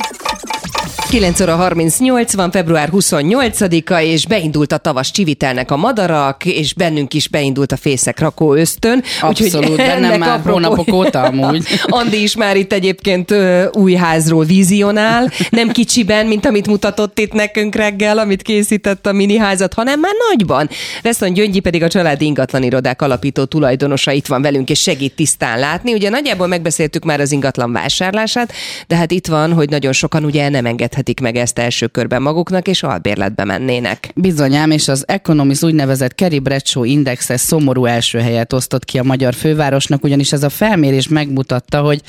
[1.13, 7.15] 9 óra 38 van, február 28-a, és beindult a tavas csivitelnek a madarak, és bennünk
[7.15, 9.03] is beindult a fészek rakó ösztön.
[9.21, 11.65] Abszolút, bennem ennek már apropó- hónapok óta amúgy.
[11.87, 13.35] Andi is már itt egyébként
[13.73, 19.37] új házról vizionál, nem kicsiben, mint amit mutatott itt nekünk reggel, amit készített a mini
[19.37, 20.69] házat, hanem már nagyban.
[21.03, 25.59] Veszon Gyöngyi pedig a családi ingatlan irodák alapító tulajdonosa itt van velünk, és segít tisztán
[25.59, 25.93] látni.
[25.93, 28.53] Ugye nagyjából megbeszéltük már az ingatlan vásárlását,
[28.87, 30.67] de hát itt van, hogy nagyon sokan ugye nem
[31.03, 34.11] engedhetik meg ezt első körben maguknak, és albérletbe mennének.
[34.15, 39.35] Bizonyám, és az Economist úgynevezett Kerry Bradshaw Indexes szomorú első helyet osztott ki a magyar
[39.35, 42.01] fővárosnak, ugyanis ez a felmérés megmutatta, hogy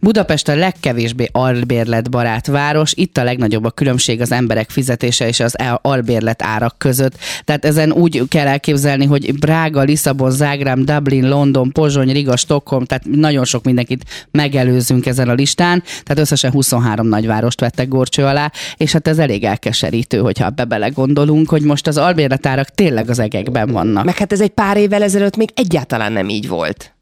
[0.00, 5.58] Budapest a legkevésbé albérletbarát város, itt a legnagyobb a különbség az emberek fizetése és az
[5.58, 7.18] el- albérlet árak között.
[7.44, 13.04] Tehát ezen úgy kell elképzelni, hogy Brága, Lisszabon, Zágrám, Dublin, London, Pozsony, Riga, Stockholm, tehát
[13.04, 18.92] nagyon sok mindenkit megelőzünk ezen a listán, tehát összesen 23 nagyvárost vettek gorcső alá, és
[18.92, 24.04] hát ez elég elkeserítő, hogyha ebbe belegondolunk, hogy most az albérletárak tényleg az egekben vannak.
[24.04, 26.94] Meg hát ez egy pár évvel ezelőtt még egyáltalán nem így volt.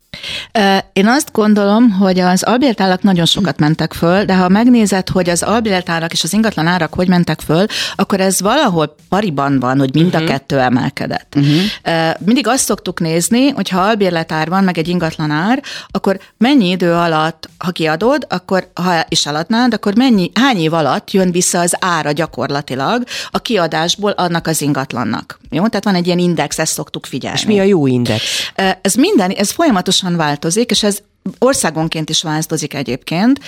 [0.92, 5.42] Én azt gondolom, hogy az albérletárak nagyon sokat mentek föl, de ha megnézed, hogy az
[5.42, 10.14] albérletárak és az ingatlan árak hogy mentek föl, akkor ez valahol pariban van, hogy mind
[10.14, 11.34] a kettő emelkedett.
[11.36, 12.10] Uh-huh.
[12.18, 16.92] Mindig azt szoktuk nézni, hogy ha albérletár van, meg egy ingatlan ár, akkor mennyi idő
[16.92, 21.74] alatt, ha kiadod, akkor ha is eladnád, akkor mennyi, hány év alatt jön vissza az
[21.80, 25.40] ára gyakorlatilag a kiadásból annak az ingatlannak.
[25.50, 25.66] Jó?
[25.66, 27.38] Tehát van egy ilyen index, ezt szoktuk figyelni.
[27.38, 28.50] És mi a jó index?
[28.80, 29.50] Ez minden, ez
[29.98, 30.98] folyamatosan változik, és ez
[31.38, 33.40] országonként is változik egyébként,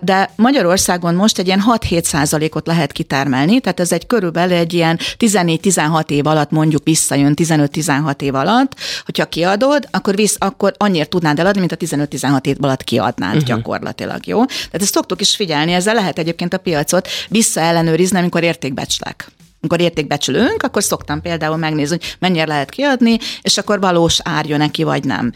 [0.00, 4.98] de Magyarországon most egy ilyen 6-7 százalékot lehet kitermelni, tehát ez egy körülbelül egy ilyen
[5.18, 11.38] 14-16 év alatt mondjuk visszajön, 15-16 év alatt, hogyha kiadod, akkor, visz, akkor annyira tudnád
[11.38, 13.48] eladni, mint a 15-16 év alatt kiadnád uh-huh.
[13.48, 14.44] gyakorlatilag, jó?
[14.44, 19.30] Tehát ezt szoktuk is figyelni, ezzel lehet egyébként a piacot visszaellenőrizni, amikor értékbecslek.
[19.60, 24.58] Amikor értékbecsülünk, akkor szoktam például megnézni, hogy mennyire lehet kiadni, és akkor valós ár jön
[24.58, 25.32] neki, vagy nem.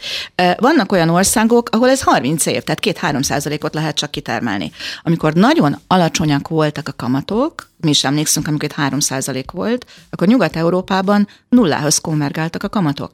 [0.57, 4.71] Vannak olyan országok, ahol ez 30 év, tehát 2-3 százalékot lehet csak kitermelni.
[5.03, 11.27] Amikor nagyon alacsonyak voltak a kamatok, mi is emlékszünk, amikor 3 százalék volt, akkor Nyugat-Európában
[11.49, 13.11] nullához konvergáltak a kamatok.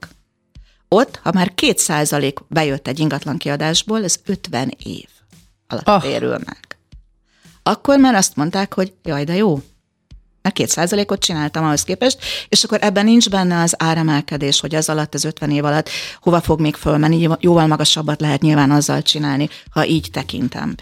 [0.88, 5.08] Ott, ha már 2 százalék bejött egy ingatlan kiadásból, ez 50 év
[5.68, 6.02] alatt oh.
[6.02, 6.78] térül meg.
[7.64, 9.62] Akkor már azt mondták, hogy jaj, de jó,
[10.42, 12.18] mert két százalékot csináltam ahhoz képest,
[12.50, 15.90] és akkor ebben nincs benne az áremelkedés, hogy ez alatt, az 50 év alatt
[16.22, 20.76] hova fog még fölmenni, jóval magasabbat lehet nyilván azzal csinálni, ha így tekintem.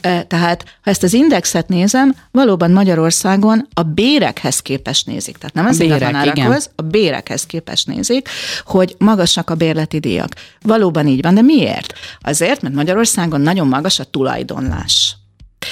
[0.00, 5.80] Tehát, ha ezt az indexet nézem, valóban Magyarországon a bérekhez képest nézik, tehát nem az
[5.80, 8.28] ingatlanárakhoz, a bérekhez képest nézik,
[8.64, 10.34] hogy magasak a bérleti díjak.
[10.62, 11.92] Valóban így van, de miért?
[12.20, 15.16] Azért, mert Magyarországon nagyon magas a tulajdonlás.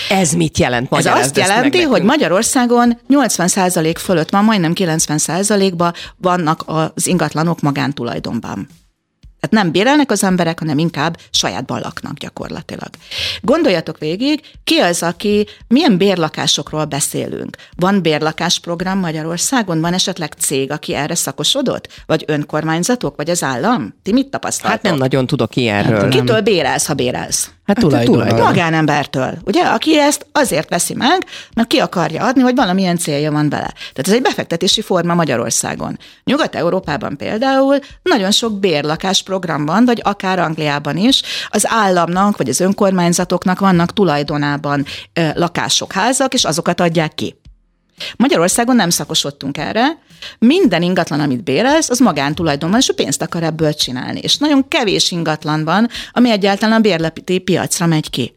[0.09, 0.93] Ez mit jelent?
[0.93, 8.69] Ez azt jelenti, hogy Magyarországon 80% fölött van, majdnem 90%-ban vannak az ingatlanok magántulajdonban.
[9.49, 12.89] Tehát nem bérelnek az emberek, hanem inkább sajátban laknak gyakorlatilag.
[13.41, 17.57] Gondoljatok végig, ki az, aki, milyen bérlakásokról beszélünk?
[17.77, 19.81] Van bérlakásprogram Magyarországon?
[19.81, 21.89] Van esetleg cég, aki erre szakosodott?
[22.07, 23.17] Vagy önkormányzatok?
[23.17, 23.95] Vagy az állam?
[24.03, 24.71] Ti mit tapasztaltok?
[24.71, 26.01] Hát nem nagyon tudok ilyenről.
[26.01, 27.51] Hát, kitől bérelsz, ha bérelsz?
[27.67, 28.41] Hát, hát tulajdon.
[28.43, 29.63] Magánembertől, ugye?
[29.63, 33.73] Aki ezt azért veszi meg, mert ki akarja adni, hogy valamilyen célja van vele.
[33.73, 35.99] Tehát ez egy befektetési forma Magyarországon.
[36.25, 42.61] Nyugat-Európában például nagyon sok bérlakás program van, vagy akár Angliában is, az államnak, vagy az
[42.61, 44.85] önkormányzatoknak vannak tulajdonában
[45.35, 47.35] lakások, házak, és azokat adják ki.
[48.17, 49.99] Magyarországon nem szakosodtunk erre,
[50.39, 54.21] minden ingatlan, amit bérelsz, az magántulajdonban, és ő pénzt akar ebből csinálni.
[54.21, 58.35] És nagyon kevés ingatlan van, ami egyáltalán a bérleti piacra megy ki.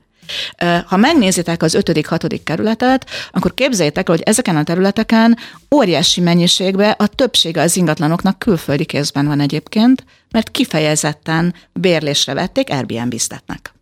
[0.85, 2.39] Ha megnézitek az 5.-6.
[2.43, 5.37] kerületet, akkor képzeljétek el, hogy ezeken a területeken
[5.75, 13.75] óriási mennyiségben a többsége az ingatlanoknak külföldi kézben van egyébként, mert kifejezetten bérlésre vették, Airbnb-ztetnek.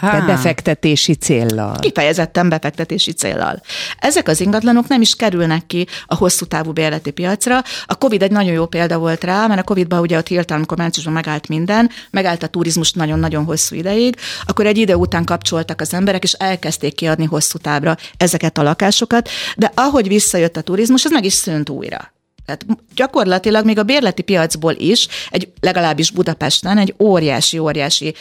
[0.00, 1.76] Tehát befektetési céllal.
[1.78, 3.62] Kifejezetten befektetési céllal.
[3.98, 7.62] Ezek az ingatlanok nem is kerülnek ki a hosszú távú bérleti piacra.
[7.86, 10.78] A COVID egy nagyon jó példa volt rá, mert a COVID-ban ugye ott hirtelen, amikor
[10.78, 15.94] márciusban megállt minden, megállt a turizmus nagyon-nagyon hosszú ideig, akkor egy idő után kapcsoltak az
[15.94, 21.10] emberek, és elkezdték kiadni hosszú távra ezeket a lakásokat, de ahogy visszajött a turizmus, ez
[21.10, 22.12] meg is szűnt újra.
[22.56, 28.14] Tehát gyakorlatilag még a bérleti piacból is, egy, legalábbis Budapesten egy óriási-óriási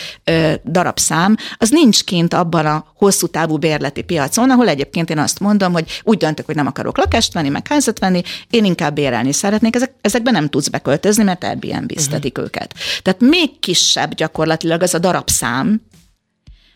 [0.66, 5.74] darabszám, az nincs kint abban a hosszú távú bérleti piacon, ahol egyébként én azt mondom,
[5.74, 9.76] hogy úgy döntök, hogy nem akarok lakást venni, meg házat venni, én inkább bérelni szeretnék,
[9.76, 12.46] ezek, ezekben nem tudsz beköltözni, mert Airbnb-ztetik uh-huh.
[12.46, 12.74] őket.
[13.02, 15.82] Tehát még kisebb gyakorlatilag az a darabszám.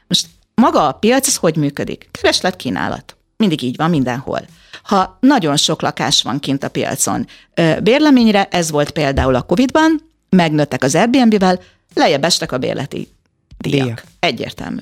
[0.08, 2.10] Most maga a piac, ez hogy működik?
[2.12, 3.18] Kereslet, kínálat.
[3.38, 4.46] Mindig így van mindenhol
[4.84, 7.28] ha nagyon sok lakás van kint a piacon.
[7.84, 11.60] Bérleményre ez volt például a Covid-ban, megnőttek az Airbnb-vel,
[11.94, 13.14] lejjebb estek a bérleti
[13.58, 13.84] díjak.
[13.84, 14.04] díjak.
[14.20, 14.82] Egyértelmű.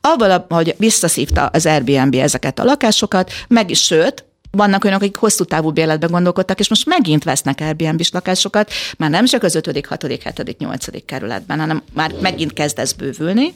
[0.00, 5.44] Avval, hogy visszaszívta az Airbnb ezeket a lakásokat, meg is sőt, vannak olyanok, akik hosszú
[5.44, 10.06] távú bérletben gondolkodtak, és most megint vesznek Airbnb-s lakásokat, már nem csak az 5., 6.,
[10.06, 11.04] 7., 8.
[11.04, 13.54] kerületben, hanem már megint kezd ez bővülni,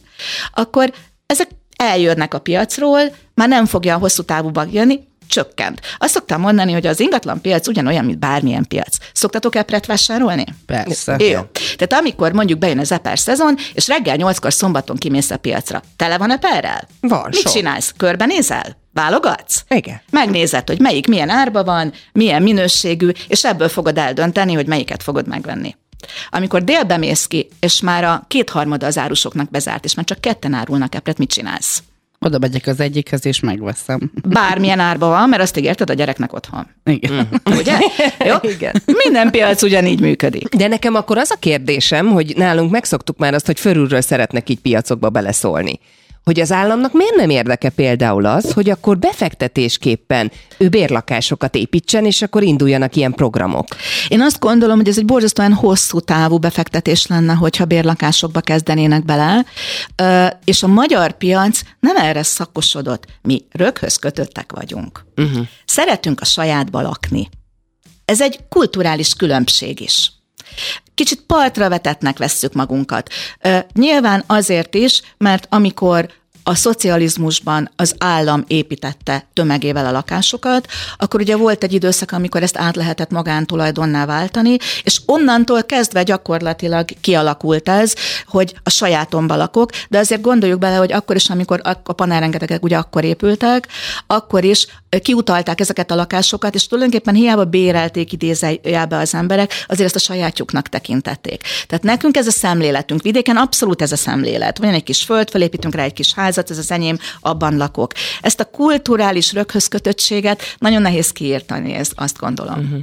[0.52, 0.92] akkor
[1.26, 3.00] ezek eljönnek a piacról,
[3.34, 5.80] már nem fogja a hosszú távúban jönni, csökkent.
[5.98, 8.96] Azt szoktam mondani, hogy az ingatlan piac ugyanolyan, mint bármilyen piac.
[9.12, 10.44] Szoktatok epret vásárolni?
[10.66, 11.16] Persze.
[11.18, 11.40] Jó.
[11.76, 16.18] Tehát amikor mondjuk bejön az eper szezon, és reggel nyolckor szombaton kimész a piacra, tele
[16.18, 16.88] van eperrel?
[17.00, 17.52] Van, Mit sok.
[17.52, 17.94] csinálsz?
[17.96, 18.76] Körbenézel?
[18.92, 19.64] Válogatsz?
[19.68, 20.00] Igen.
[20.10, 25.26] Megnézed, hogy melyik milyen árba van, milyen minőségű, és ebből fogod eldönteni, hogy melyiket fogod
[25.28, 25.76] megvenni.
[26.30, 30.54] Amikor délbe mész ki, és már a kétharmada az árusoknak bezárt, és már csak ketten
[30.54, 31.82] árulnak epret, mit csinálsz?
[32.18, 34.10] Oda megyek az egyikhez, és megveszem.
[34.28, 36.66] Bármilyen árba van, mert azt ígérted a gyereknek otthon.
[36.84, 37.12] Igen.
[37.12, 37.52] Mm.
[37.58, 37.78] Ugye?
[38.24, 38.34] Jó?
[38.42, 38.82] Igen.
[39.04, 40.48] Minden piac ugyanígy működik.
[40.48, 44.60] De nekem akkor az a kérdésem, hogy nálunk megszoktuk már azt, hogy fölülről szeretnek így
[44.60, 45.78] piacokba beleszólni
[46.24, 52.22] hogy az államnak miért nem érdeke például az, hogy akkor befektetésképpen ő bérlakásokat építsen, és
[52.22, 53.66] akkor induljanak ilyen programok?
[54.08, 59.44] Én azt gondolom, hogy ez egy borzasztóan hosszú távú befektetés lenne, hogyha bérlakásokba kezdenének bele,
[60.44, 63.06] és a magyar piac nem erre szakosodott.
[63.22, 65.04] Mi röghöz kötöttek vagyunk.
[65.16, 65.46] Uh-huh.
[65.64, 67.28] Szeretünk a sajátba lakni.
[68.04, 70.12] Ez egy kulturális különbség is.
[70.94, 73.08] Kicsit partra vetetnek vesszük magunkat.
[73.72, 76.08] Nyilván azért is, mert amikor
[76.46, 82.58] a szocializmusban az állam építette tömegével a lakásokat, akkor ugye volt egy időszak, amikor ezt
[82.58, 87.94] át lehetett magántulajdonná váltani, és onnantól kezdve gyakorlatilag kialakult ez,
[88.26, 92.76] hogy a sajátomba lakok, de azért gondoljuk bele, hogy akkor is, amikor a panelrengetegek ugye
[92.76, 93.68] akkor épültek,
[94.06, 94.66] akkor is
[95.02, 100.68] kiutalták ezeket a lakásokat, és tulajdonképpen hiába bérelték idézőjelbe az emberek, azért ezt a sajátjuknak
[100.68, 101.42] tekintették.
[101.66, 103.02] Tehát nekünk ez a szemléletünk.
[103.02, 104.58] Vidéken abszolút ez a szemlélet.
[104.58, 107.92] Van egy kis föld, felépítünk rá egy kis házat, ez az enyém, abban lakok.
[108.20, 112.58] Ezt a kulturális röghöz kötöttséget nagyon nehéz kiírtani, ezt azt gondolom.
[112.58, 112.80] Uh-huh.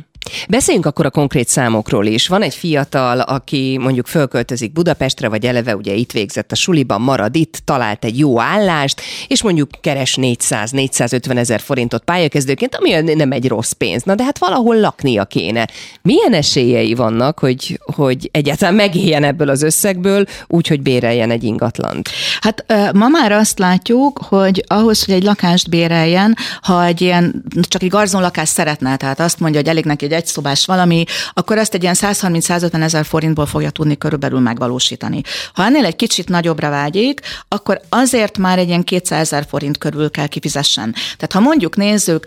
[0.49, 2.27] Beszéljünk akkor a konkrét számokról is.
[2.27, 7.35] Van egy fiatal, aki mondjuk fölköltözik Budapestre, vagy eleve ugye itt végzett a suliban, marad
[7.35, 13.47] itt, talált egy jó állást, és mondjuk keres 400-450 ezer forintot pályakezdőként, ami nem egy
[13.47, 14.03] rossz pénz.
[14.03, 15.67] Na de hát valahol laknia kéne.
[16.01, 22.09] Milyen esélyei vannak, hogy, hogy egyáltalán megéljen ebből az összegből, úgy, hogy béreljen egy ingatlant?
[22.41, 27.83] Hát ma már azt látjuk, hogy ahhoz, hogy egy lakást béreljen, ha egy ilyen, csak
[27.83, 31.81] egy garzonlakást szeretne, tehát azt mondja, hogy elég neki egy egyszobás valami, akkor ezt egy
[31.81, 35.21] ilyen 130-150 ezer forintból fogja tudni körülbelül megvalósítani.
[35.53, 40.11] Ha ennél egy kicsit nagyobbra vágyik, akkor azért már egy ilyen 200 ezer forint körül
[40.11, 40.93] kell kifizessen.
[40.93, 42.25] Tehát ha mondjuk nézzük,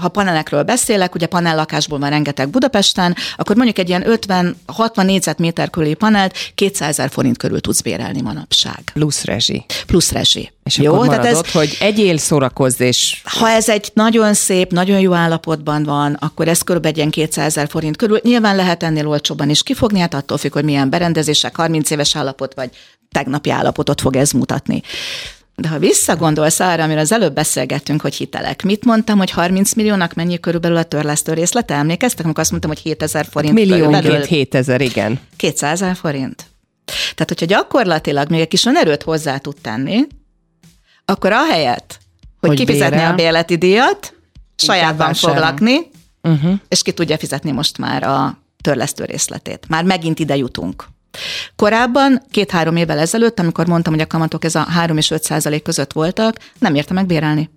[0.00, 5.94] ha panelekről beszélek, ugye panellakásból van rengeteg Budapesten, akkor mondjuk egy ilyen 50-60 négyzetméter körüli
[5.94, 8.82] panelt 200 ezer forint körül tudsz bérelni manapság.
[8.92, 9.64] Plusz rezsi.
[9.86, 10.55] Plusz rezsi.
[10.66, 13.20] És jó, akkor tehát ez, hogy egyél, szórakozz, és...
[13.24, 17.68] Ha ez egy nagyon szép, nagyon jó állapotban van, akkor ez körülbelül egy 200 ezer
[17.68, 18.20] forint körül.
[18.22, 22.54] Nyilván lehet ennél olcsóban is kifogni, hát attól függ, hogy milyen berendezések, 30 éves állapot,
[22.54, 22.70] vagy
[23.12, 24.82] tegnapi állapotot fog ez mutatni.
[25.54, 30.14] De ha visszagondolsz arra, amire az előbb beszélgettünk, hogy hitelek, mit mondtam, hogy 30 milliónak
[30.14, 31.74] mennyi körülbelül a törlesztő részlete?
[31.74, 35.20] Emlékeztek, amikor azt mondtam, hogy 7000 forint Milliónként 7000, igen.
[35.36, 36.44] 200 forint.
[36.86, 40.06] Tehát, hogyha gyakorlatilag még egy kis önerőt hozzá tud tenni,
[41.12, 41.98] akkor ahelyett,
[42.40, 43.12] hogy, hogy kifizetni bérel.
[43.12, 44.14] a bérleti díjat,
[44.56, 45.90] sajátban fog lakni,
[46.22, 46.54] uh-huh.
[46.68, 49.68] és ki tudja fizetni most már a törlesztő részletét.
[49.68, 50.86] Már megint ide jutunk.
[51.56, 55.62] Korábban, két-három évvel ezelőtt, amikor mondtam, hogy a kamatok ez a 3 és 5 százalék
[55.62, 57.50] között voltak, nem érte megbérelni.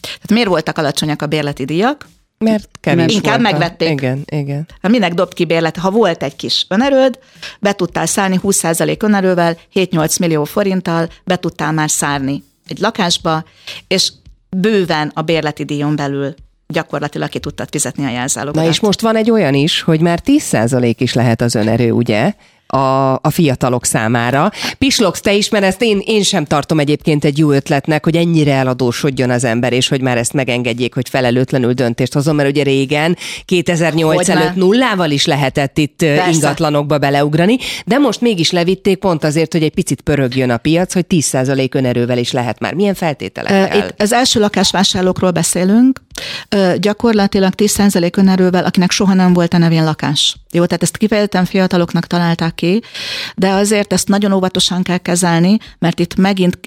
[0.00, 2.08] Tehát miért voltak alacsonyak a bérleti díjak?
[2.44, 3.90] Mert kevés Inkább volt megvették.
[3.90, 4.66] Igen, igen.
[4.82, 5.76] Hát minek dobt ki bérlet?
[5.76, 7.18] Ha volt egy kis önerőd,
[7.60, 13.44] be tudtál szállni 20% önerővel, 7-8 millió forinttal, be tudtál már szárni egy lakásba,
[13.86, 14.12] és
[14.56, 16.34] bőven a bérleti díjon belül
[16.66, 18.62] gyakorlatilag ki tudtad fizetni a jelzálogat.
[18.62, 22.34] Na és most van egy olyan is, hogy már 10% is lehet az önerő, ugye?
[22.70, 24.50] A, a fiatalok számára.
[24.78, 28.52] Pislogsz te is, mert ezt én, én sem tartom egyébként egy jó ötletnek, hogy ennyire
[28.54, 33.16] eladósodjon az ember, és hogy már ezt megengedjék, hogy felelőtlenül döntést hozom, mert ugye régen
[33.44, 34.56] 2008 hogy előtt már?
[34.56, 36.30] nullával is lehetett itt Persze.
[36.30, 37.56] ingatlanokba beleugrani,
[37.86, 42.18] de most mégis levitték pont azért, hogy egy picit pörögjön a piac, hogy 10% önerővel
[42.18, 42.74] is lehet már.
[42.74, 43.76] Milyen feltételek?
[43.76, 46.00] Itt az első lakásvásárlókról beszélünk,
[46.76, 50.36] gyakorlatilag 10% önerővel, akinek soha nem volt a nevén lakás.
[50.52, 52.82] Jó, tehát ezt kifejezetten fiataloknak találták ki,
[53.36, 56.58] de azért ezt nagyon óvatosan kell kezelni, mert itt megint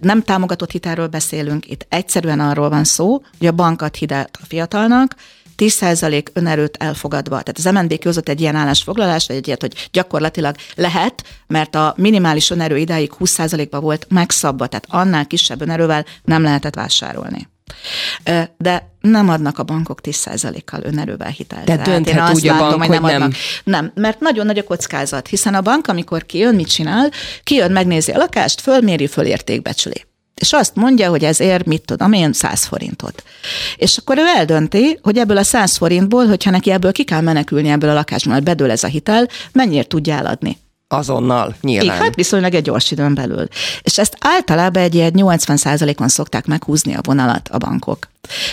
[0.00, 5.14] nem támogatott hitelről beszélünk, itt egyszerűen arról van szó, hogy a bankat hidelt a fiatalnak,
[5.56, 7.42] 10% önerőt elfogadva.
[7.42, 11.94] Tehát az MNB hozott egy ilyen állásfoglalást, vagy egy ilyet, hogy gyakorlatilag lehet, mert a
[11.96, 17.48] minimális önerő idáig 20%-ba volt megszabva, tehát annál kisebb önerővel nem lehetett vásárolni.
[18.56, 21.64] De nem adnak a bankok 10%-kal önerővel hitelt.
[21.64, 23.32] De dönthet úgy a bank, hogy, nem, nem.
[23.64, 27.10] Nem, mert nagyon nagy a kockázat, hiszen a bank, amikor kijön, mit csinál?
[27.42, 30.08] Kijön, megnézi a lakást, fölméri, fölértékbecsüli.
[30.34, 33.22] És azt mondja, hogy ez ér, mit tudom én, 100 forintot.
[33.76, 37.68] És akkor ő eldönti, hogy ebből a 100 forintból, hogyha neki ebből ki kell menekülni
[37.68, 40.58] ebből a lakásból, mert bedől ez a hitel, mennyire tudja eladni.
[40.92, 41.84] Azonnal, nyilván.
[41.84, 43.46] Igen, hát viszonylag egy gyors időn belül.
[43.82, 48.08] És ezt általában egy ilyen 80%-on szokták meghúzni a vonalat a bankok.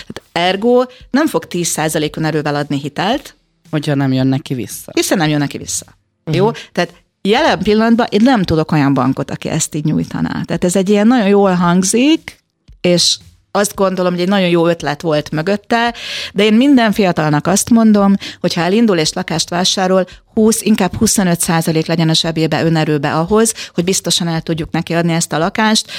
[0.06, 3.34] Tehát ergo nem fog 10%-on erővel adni hitelt.
[3.70, 4.92] Hogyha nem jön neki vissza.
[4.94, 5.86] Hiszen nem jön neki vissza.
[6.24, 6.36] Uh-huh.
[6.36, 6.50] Jó?
[6.72, 10.42] Tehát jelen pillanatban én nem tudok olyan bankot, aki ezt így nyújtaná.
[10.44, 12.44] Tehát ez egy ilyen nagyon jól hangzik,
[12.80, 13.18] és
[13.58, 15.94] azt gondolom, hogy egy nagyon jó ötlet volt mögötte,
[16.32, 21.40] de én minden fiatalnak azt mondom, hogy ha elindul és lakást vásárol, 20, inkább 25
[21.40, 25.90] százalék legyen a zsebébe önerőbe ahhoz, hogy biztosan el tudjuk neki adni ezt a lakást.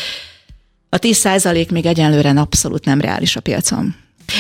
[0.90, 3.96] A 10 százalék még egyenlőre abszolút nem reális a piacon.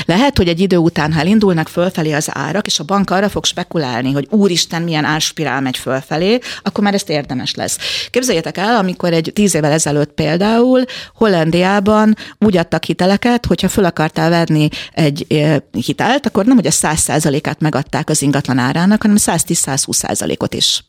[0.05, 3.45] Lehet, hogy egy idő után, ha elindulnak fölfelé az árak, és a bank arra fog
[3.45, 7.77] spekulálni, hogy úristen, milyen árspirál megy fölfelé, akkor már ezt érdemes lesz.
[8.09, 14.29] Képzeljétek el, amikor egy tíz évvel ezelőtt például Hollandiában úgy adtak hiteleket, hogyha föl akartál
[14.29, 15.25] venni egy
[15.71, 20.83] hitelt, akkor nem, hogy a 100%-át megadták az ingatlan árának, hanem 110-120%-ot is.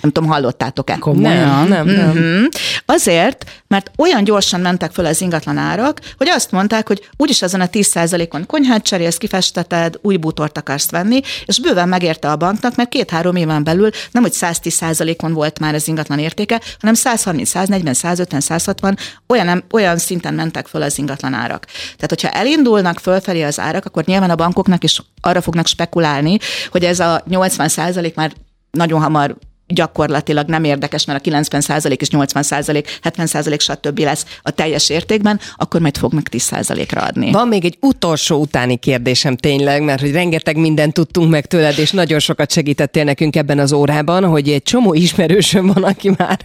[0.00, 0.98] Nem tudom, hallottátok-e?
[0.98, 1.68] Komolyan?
[1.68, 2.08] Nem, nem, nem.
[2.08, 2.44] Mhm.
[2.86, 7.60] Azért, mert olyan gyorsan mentek föl az ingatlan árak, hogy azt mondták, hogy úgyis azon
[7.60, 12.88] a 10%-on konyhát cserélsz, kifesteted, új bútort akarsz venni, és bőven megérte a banknak, mert
[12.88, 18.40] két-három éven belül nem, hogy 110%-on volt már az ingatlan értéke, hanem 130, 140, 150,
[18.40, 18.96] 160,
[19.28, 21.64] olyan, olyan szinten mentek föl az ingatlan árak.
[21.64, 26.38] Tehát, hogyha elindulnak fölfelé az árak, akkor nyilván a bankoknak is arra fognak spekulálni,
[26.70, 28.32] hogy ez a 80% már
[28.70, 33.98] nagyon hamar gyakorlatilag nem érdekes, mert a 90% és 80% 70% stb.
[33.98, 37.32] lesz a teljes értékben, akkor majd fognak 10% ra adni.
[37.32, 41.90] Van még egy utolsó utáni kérdésem tényleg, mert hogy rengeteg mindent tudtunk meg tőled, és
[41.90, 46.40] nagyon sokat segítettél nekünk ebben az órában, hogy egy csomó ismerősöm van, aki már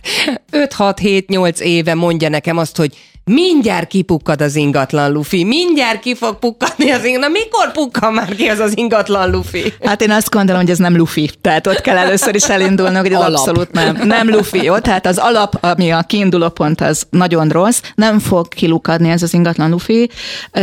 [0.51, 2.97] 5-6-7-8 éve mondja nekem azt, hogy
[3.33, 7.31] mindjárt kipukkad az ingatlan lufi, mindjárt ki fog pukkadni az ingatlan.
[7.31, 9.73] Na mikor pukkan már ki az az ingatlan lufi?
[9.83, 11.29] Hát én azt gondolom, hogy ez nem lufi.
[11.41, 13.37] Tehát ott kell először is elindulnunk, hogy ez Alap.
[13.37, 14.07] abszolút nem.
[14.07, 14.63] Nem lufi.
[14.63, 14.77] Jó?
[14.77, 17.81] Tehát az alap, ami a kiinduló pont, az nagyon rossz.
[17.95, 20.09] Nem fog kilukadni ez az ingatlan lufi.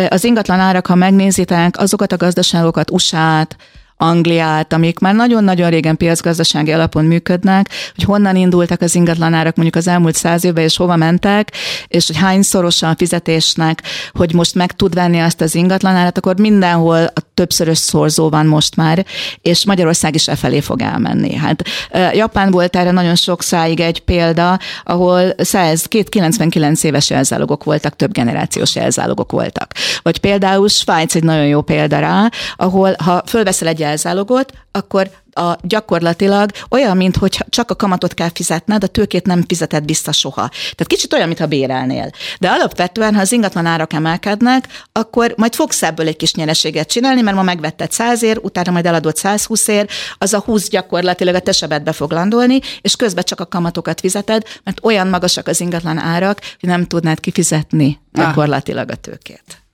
[0.09, 3.57] Az ingatlan árak, ha megnézitek, azokat a gazdaságokat, USA-t,
[3.97, 9.89] Angliát, amik már nagyon-nagyon régen piacgazdasági alapon működnek, hogy honnan indultak az ingatlanárak mondjuk az
[9.89, 11.53] elmúlt száz évben, és hova mentek,
[11.89, 13.83] és hogy hányszorosan a fizetésnek,
[14.13, 18.77] hogy most meg tud venni azt az ingatlanárat, akkor mindenhol a többszörös szorzó van most
[18.77, 19.07] már,
[19.43, 21.35] és Magyarország is e felé fog elmenni.
[21.35, 21.63] Hát
[22.13, 28.13] Japán volt erre nagyon sok száig egy példa, ahol 100, 99 éves jelzálogok voltak, több
[28.13, 29.73] generációs jelzálogok voltak.
[30.03, 35.59] Vagy például Svájc egy nagyon jó példa rá, ahol ha fölveszel egy jelzálogot, akkor a
[35.63, 40.49] gyakorlatilag olyan, mint hogy csak a kamatot kell fizetned, a tőkét nem fizeted vissza soha.
[40.49, 42.11] Tehát kicsit olyan, mintha bérelnél.
[42.39, 47.21] De alapvetően, ha az ingatlan árak emelkednek, akkor majd fogsz ebből egy kis nyereséget csinálni,
[47.21, 51.41] mert ma megvetted 100 ér, utána majd eladod 120 ér, az a 20 gyakorlatilag a
[51.41, 55.99] te sebedbe fog landolni, és közben csak a kamatokat fizeted, mert olyan magasak az ingatlan
[55.99, 59.66] árak, hogy nem tudnád kifizetni gyakorlatilag a tőkét.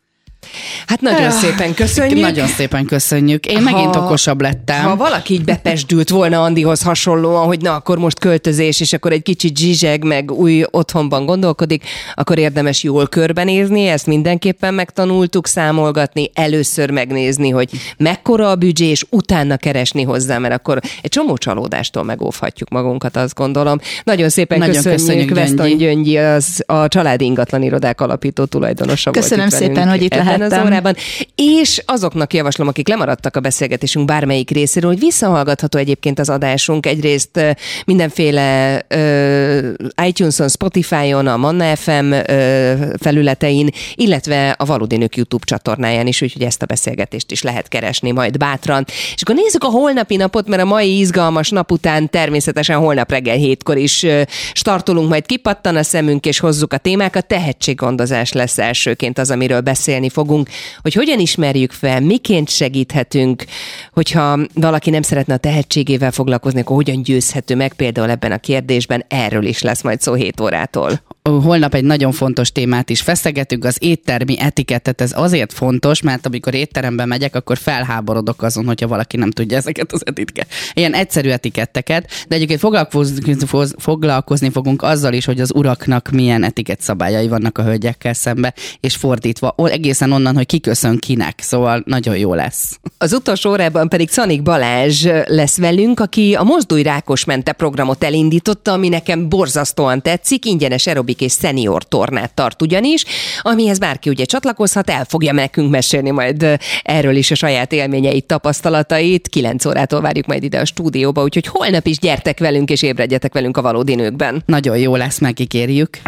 [0.86, 2.20] Hát nagyon szépen köszönjük.
[2.20, 3.46] Nagyon szépen köszönjük.
[3.46, 4.82] Én megint okosabb lettem.
[4.84, 9.22] Ha valaki így bepesdült volna Andihoz hasonlóan, hogy na akkor most költözés, és akkor egy
[9.22, 16.90] kicsit zsizseg, meg új otthonban gondolkodik, akkor érdemes jól körbenézni, ezt mindenképpen megtanultuk számolgatni, először
[16.90, 22.68] megnézni, hogy mekkora a büdzsé, és utána keresni hozzá, mert akkor egy csomó csalódástól megóvhatjuk
[22.68, 23.78] magunkat, azt gondolom.
[24.04, 26.18] Nagyon szépen Nagyon köszönjük, köszönjük, Veszton Gyöngyi.
[26.18, 30.66] Az a családi ingatlan irodák alapító tulajdonosa Köszönöm volt szépen, velünk hogy itt ebben az
[30.66, 30.94] órában.
[31.34, 37.56] És azoknak javaslom, akik lemaradtak a beszélgetésünk bármelyik részéről, hogy visszahallgatható egyébként az adásunk egyrészt
[37.84, 39.70] mindenféle ö,
[40.06, 46.42] iTunes-on, Spotify-on, a Manna FM ö, felületein, illetve a Valódi Nők YouTube csatornáján is, úgyhogy
[46.42, 48.84] ezt a beszélgetést is lehet keresni majd bátran.
[48.88, 53.36] És akkor nézzük a holnapi napot, mert a mai izgalmas nap után természetesen holnap reggel
[53.36, 54.06] hétkor is
[54.52, 57.26] startolunk, majd kipattan a szemünk, és hozzuk a témákat.
[57.26, 60.48] Tehetséggondozás lesz elsőként az, amiről beszélni fogunk,
[60.82, 63.44] hogy hogyan ismerjük fel, miként segíthetünk,
[63.92, 69.04] hogyha valaki nem szeretne a tehetségével foglalkozni, akkor hogyan győzhető meg például ebben a kérdésben,
[69.08, 71.00] erről is lesz majd szó 7 órától.
[71.22, 75.00] holnap egy nagyon fontos témát is feszegetünk, az éttermi etikettet.
[75.00, 79.92] Ez azért fontos, mert amikor étterembe megyek, akkor felháborodok azon, hogyha valaki nem tudja ezeket
[79.92, 80.46] az etikettet.
[80.72, 83.46] Ilyen egyszerű etiketteket, de egyébként foglalkozni,
[83.78, 88.96] foglalkozni fogunk azzal is, hogy az uraknak milyen etikett szabályai vannak a hölgyekkel szembe, és
[88.96, 89.70] fordítva, O-
[90.12, 91.40] egészen onnan, hogy ki köszön kinek.
[91.40, 92.78] Szóval nagyon jó lesz.
[92.98, 98.72] Az utolsó órában pedig Szanik Balázs lesz velünk, aki a Mozdulj Rákos Mente programot elindította,
[98.72, 103.04] ami nekem borzasztóan tetszik, ingyenes aerobik és szenior tornát tart ugyanis,
[103.42, 109.28] amihez bárki ugye csatlakozhat, el fogja nekünk mesélni majd erről is a saját élményeit, tapasztalatait.
[109.28, 113.56] 9 órától várjuk majd ide a stúdióba, úgyhogy holnap is gyertek velünk és ébredjetek velünk
[113.56, 114.42] a valódi nőkben.
[114.46, 115.98] Nagyon jó lesz, megígérjük.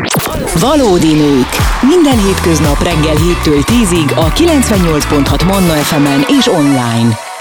[0.60, 1.48] Valódi nők.
[1.88, 3.62] Minden hétköznap reggel 7-től
[3.94, 7.33] 10-ig a 98.6 Manna FM-en és online.